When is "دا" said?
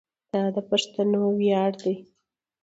0.31-0.43